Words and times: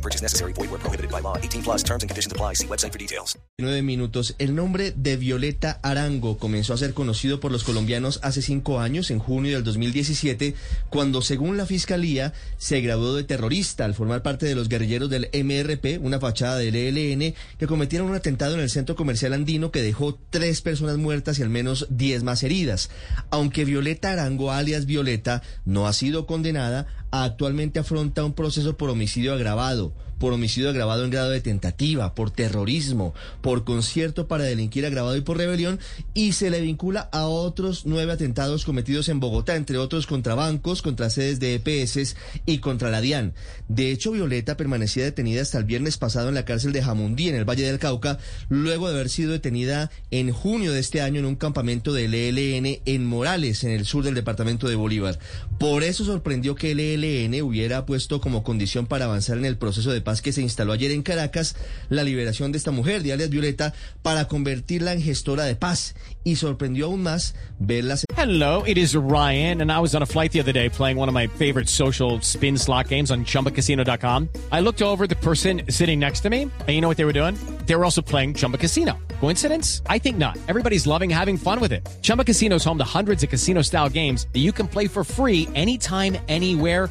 Purchase 0.00 0.22
necessary. 0.22 0.52
Void 0.54 0.70
where 0.70 0.80
prohibited 0.80 1.10
by 1.10 1.20
law. 1.20 1.36
18 1.36 1.62
plus 1.62 1.82
terms 1.82 2.02
and 2.02 2.10
conditions 2.10 2.32
apply. 2.32 2.54
See 2.54 2.66
website 2.66 2.92
for 2.92 2.98
details. 2.98 3.38
9 3.58 3.82
minutos. 3.82 4.34
El 4.38 4.54
nombre 4.54 4.92
de 4.96 5.16
Violeta 5.16 5.80
Arango 5.82 6.38
comenzó 6.38 6.72
a 6.72 6.78
ser 6.78 6.94
conocido 6.94 7.40
por 7.40 7.52
los 7.52 7.64
colombianos 7.64 8.20
hace 8.22 8.40
cinco 8.40 8.80
años, 8.80 9.10
en 9.10 9.18
junio 9.18 9.54
del 9.54 9.64
2017, 9.64 10.54
cuando, 10.88 11.20
según 11.20 11.56
la 11.56 11.66
fiscalía, 11.66 12.32
se 12.56 12.80
graduó 12.80 13.14
de 13.14 13.24
terrorista 13.24 13.84
al 13.84 13.94
formar 13.94 14.22
parte 14.22 14.46
de 14.46 14.54
los 14.54 14.68
guerrilleros 14.68 15.10
del 15.10 15.28
MRP, 15.32 15.98
una 16.00 16.20
fachada 16.20 16.56
del 16.56 16.76
ELN, 16.76 17.34
que 17.58 17.66
cometieron 17.66 18.08
un 18.08 18.14
atentado 18.14 18.54
en 18.54 18.60
el 18.60 18.70
centro 18.70 18.96
comercial 18.96 19.32
andino 19.32 19.70
que 19.70 19.82
dejó 19.82 20.18
tres 20.30 20.62
personas 20.62 20.96
muertas 20.96 21.38
y 21.38 21.42
al 21.42 21.50
menos 21.50 21.86
diez 21.90 22.22
más 22.22 22.42
heridas. 22.42 22.90
Aunque 23.30 23.64
Violeta 23.64 24.12
Arango, 24.12 24.52
alias 24.52 24.86
Violeta, 24.86 25.42
no 25.64 25.86
ha 25.86 25.92
sido 25.92 26.26
condenada, 26.26 26.86
actualmente 27.10 27.78
afronta 27.78 28.24
un 28.24 28.34
proceso 28.34 28.76
por 28.76 28.90
homicidio 28.90 29.32
agravado, 29.32 29.92
por 30.20 30.34
homicidio 30.34 30.68
agravado 30.68 31.02
en 31.02 31.10
grado 31.10 31.30
de 31.30 31.40
tentativa, 31.40 32.14
por 32.14 32.30
terrorismo, 32.30 33.14
por 33.40 33.64
concierto 33.64 34.28
para 34.28 34.44
delinquir 34.44 34.84
agravado 34.84 35.16
y 35.16 35.22
por 35.22 35.38
rebelión, 35.38 35.80
y 36.12 36.32
se 36.32 36.50
le 36.50 36.60
vincula 36.60 37.08
a 37.10 37.24
otros 37.24 37.86
nueve 37.86 38.12
atentados 38.12 38.66
cometidos 38.66 39.08
en 39.08 39.18
Bogotá, 39.18 39.56
entre 39.56 39.78
otros 39.78 40.06
contra 40.06 40.34
bancos, 40.34 40.82
contra 40.82 41.08
sedes 41.08 41.40
de 41.40 41.54
EPS 41.54 42.16
y 42.44 42.58
contra 42.58 42.90
la 42.90 43.00
DIAN. 43.00 43.32
De 43.68 43.90
hecho, 43.90 44.12
Violeta 44.12 44.58
permanecía 44.58 45.04
detenida 45.04 45.40
hasta 45.40 45.56
el 45.56 45.64
viernes 45.64 45.96
pasado 45.96 46.28
en 46.28 46.34
la 46.34 46.44
cárcel 46.44 46.72
de 46.72 46.82
Jamundí, 46.82 47.30
en 47.30 47.36
el 47.36 47.48
Valle 47.48 47.64
del 47.64 47.78
Cauca, 47.78 48.18
luego 48.50 48.88
de 48.88 48.96
haber 48.96 49.08
sido 49.08 49.32
detenida 49.32 49.90
en 50.10 50.32
junio 50.32 50.72
de 50.72 50.80
este 50.80 51.00
año 51.00 51.20
en 51.20 51.24
un 51.24 51.36
campamento 51.36 51.94
del 51.94 52.12
ELN 52.12 52.82
en 52.84 53.06
Morales, 53.06 53.64
en 53.64 53.70
el 53.70 53.86
sur 53.86 54.04
del 54.04 54.14
departamento 54.14 54.68
de 54.68 54.76
Bolívar. 54.76 55.18
Por 55.58 55.82
eso 55.82 56.04
sorprendió 56.04 56.54
que 56.54 56.72
el 56.72 56.80
ELN 56.80 57.40
hubiera 57.42 57.86
puesto 57.86 58.20
como 58.20 58.42
condición 58.42 58.86
para 58.86 59.06
avanzar 59.06 59.38
en 59.38 59.46
el 59.46 59.56
proceso 59.56 59.90
de 59.90 60.02
paz 60.02 60.09
que 60.20 60.32
se 60.32 60.42
instaló 60.42 60.72
ayer 60.72 60.90
en 60.90 61.02
Caracas 61.02 61.54
la 61.88 62.02
liberación 62.02 62.52
de 62.52 62.58
esta 62.58 62.70
mujer, 62.72 63.02
de 63.02 63.28
Violeta, 63.28 63.72
para 64.02 64.26
convertirla 64.26 64.92
en 64.92 65.02
gestora 65.02 65.44
de 65.44 65.54
paz. 65.54 65.94
Y 66.24 66.36
sorprendió 66.36 66.86
aún 66.86 67.02
más 67.02 67.34
verla. 67.58 67.96
Hello, 68.16 68.62
it 68.66 68.76
is 68.76 68.94
Ryan, 68.94 69.62
and 69.62 69.72
I 69.72 69.78
was 69.80 69.94
on 69.94 70.02
a 70.02 70.06
flight 70.06 70.32
the 70.32 70.40
other 70.40 70.52
day 70.52 70.68
playing 70.68 70.98
one 70.98 71.08
of 71.08 71.14
my 71.14 71.26
favorite 71.26 71.68
social 71.68 72.20
spin 72.20 72.58
slot 72.58 72.88
games 72.88 73.10
on 73.10 73.24
chumbacasino.com. 73.24 74.28
I 74.52 74.60
looked 74.60 74.82
over 74.82 75.06
the 75.06 75.16
person 75.16 75.62
sitting 75.70 75.98
next 75.98 76.20
to 76.20 76.30
me, 76.30 76.42
and 76.42 76.68
you 76.68 76.80
know 76.80 76.88
what 76.88 76.98
they 76.98 77.06
were 77.06 77.14
doing? 77.14 77.36
They 77.66 77.74
were 77.76 77.84
also 77.84 78.02
playing 78.02 78.34
Chumba 78.34 78.58
Casino. 78.58 78.98
Coincidence? 79.20 79.80
I 79.86 79.98
think 79.98 80.18
not. 80.18 80.36
Everybody's 80.48 80.86
loving 80.86 81.08
having 81.08 81.38
fun 81.38 81.60
with 81.60 81.72
it. 81.72 81.88
Chumba 82.02 82.24
Casino 82.24 82.56
is 82.56 82.64
home 82.64 82.78
to 82.78 82.84
hundreds 82.84 83.22
of 83.22 83.30
casino 83.30 83.62
style 83.62 83.88
games 83.88 84.26
that 84.32 84.40
you 84.40 84.52
can 84.52 84.66
play 84.66 84.86
for 84.86 85.04
free 85.04 85.48
anytime, 85.54 86.18
anywhere, 86.28 86.90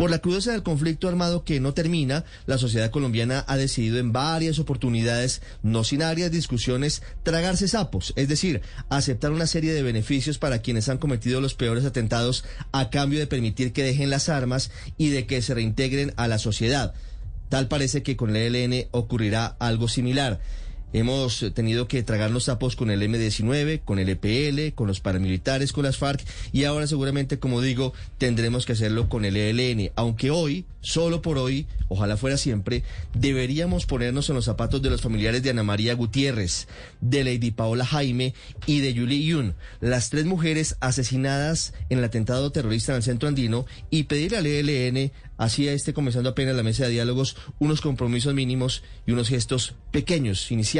Por 0.00 0.10
la 0.10 0.20
crudeza 0.20 0.52
del 0.52 0.62
conflicto 0.62 1.08
armado 1.08 1.44
que 1.44 1.60
no 1.60 1.74
termina, 1.74 2.24
la 2.46 2.56
sociedad 2.56 2.90
colombiana 2.90 3.44
ha 3.46 3.58
decidido 3.58 3.98
en 3.98 4.12
varias 4.12 4.58
oportunidades, 4.58 5.42
no 5.62 5.84
sin 5.84 6.02
áreas 6.02 6.30
discusiones, 6.30 7.02
tragarse 7.22 7.68
sapos, 7.68 8.14
es 8.16 8.26
decir, 8.26 8.62
aceptar 8.88 9.30
una 9.30 9.46
serie 9.46 9.74
de 9.74 9.82
beneficios 9.82 10.38
para 10.38 10.62
quienes 10.62 10.88
han 10.88 10.96
cometido 10.96 11.42
los 11.42 11.52
peores 11.52 11.84
atentados 11.84 12.46
a 12.72 12.88
cambio 12.88 13.18
de 13.18 13.26
permitir 13.26 13.74
que 13.74 13.84
dejen 13.84 14.08
las 14.08 14.30
armas 14.30 14.70
y 14.96 15.10
de 15.10 15.26
que 15.26 15.42
se 15.42 15.52
reintegren 15.52 16.14
a 16.16 16.28
la 16.28 16.38
sociedad. 16.38 16.94
Tal 17.50 17.68
parece 17.68 18.02
que 18.02 18.16
con 18.16 18.34
el 18.34 18.54
ELN 18.56 18.88
ocurrirá 18.92 19.54
algo 19.58 19.86
similar. 19.86 20.40
Hemos 20.92 21.44
tenido 21.54 21.86
que 21.86 22.02
tragarnos 22.02 22.44
sapos 22.44 22.74
con 22.74 22.90
el 22.90 23.02
M-19, 23.02 23.82
con 23.84 24.00
el 24.00 24.08
EPL, 24.08 24.74
con 24.74 24.88
los 24.88 25.00
paramilitares, 25.00 25.72
con 25.72 25.84
las 25.84 25.98
FARC 25.98 26.20
y 26.52 26.64
ahora 26.64 26.88
seguramente, 26.88 27.38
como 27.38 27.60
digo, 27.60 27.92
tendremos 28.18 28.66
que 28.66 28.72
hacerlo 28.72 29.08
con 29.08 29.24
el 29.24 29.36
ELN. 29.36 29.92
Aunque 29.94 30.32
hoy, 30.32 30.64
solo 30.80 31.22
por 31.22 31.38
hoy, 31.38 31.68
ojalá 31.86 32.16
fuera 32.16 32.36
siempre, 32.36 32.82
deberíamos 33.14 33.86
ponernos 33.86 34.28
en 34.30 34.34
los 34.34 34.46
zapatos 34.46 34.82
de 34.82 34.90
los 34.90 35.00
familiares 35.00 35.44
de 35.44 35.50
Ana 35.50 35.62
María 35.62 35.94
Gutiérrez, 35.94 36.66
de 37.00 37.22
Lady 37.22 37.52
Paola 37.52 37.86
Jaime 37.86 38.34
y 38.66 38.80
de 38.80 38.92
Julie 38.92 39.24
Yun, 39.24 39.54
las 39.80 40.10
tres 40.10 40.24
mujeres 40.24 40.76
asesinadas 40.80 41.72
en 41.88 41.98
el 41.98 42.04
atentado 42.04 42.50
terrorista 42.50 42.92
en 42.92 42.96
el 42.96 43.02
centro 43.04 43.28
andino 43.28 43.64
y 43.90 44.04
pedirle 44.04 44.38
al 44.38 44.46
ELN 44.46 45.12
así 45.38 45.68
esté 45.68 45.94
comenzando 45.94 46.30
apenas 46.30 46.54
la 46.54 46.62
mesa 46.62 46.84
de 46.84 46.90
diálogos, 46.90 47.36
unos 47.58 47.80
compromisos 47.80 48.34
mínimos 48.34 48.82
y 49.06 49.12
unos 49.12 49.28
gestos 49.28 49.74
pequeños, 49.90 50.50
iniciales 50.50 50.79